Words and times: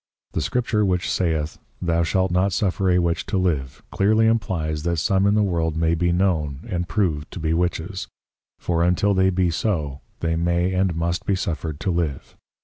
_The 0.33 0.41
Scripture 0.41 0.83
which 0.83 1.11
saith, 1.11 1.59
Thou 1.79 2.01
shalt 2.01 2.31
not 2.31 2.53
suffer 2.53 2.89
a 2.89 2.97
Witch 2.97 3.23
to 3.27 3.37
live, 3.37 3.83
clearly 3.91 4.25
implies, 4.25 4.81
that 4.81 4.97
some 4.97 5.27
in 5.27 5.35
the 5.35 5.43
World 5.43 5.77
may 5.77 5.93
be 5.93 6.11
known 6.11 6.61
and 6.67 6.87
proved 6.89 7.29
to 7.33 7.39
be 7.39 7.53
Witches: 7.53 8.07
For 8.57 8.81
until 8.81 9.13
they 9.13 9.29
be 9.29 9.51
so, 9.51 10.01
they 10.21 10.35
may 10.35 10.73
and 10.73 10.95
must 10.95 11.27
be 11.27 11.35
suffered 11.35 11.79
to 11.81 11.91
live. 11.91 12.35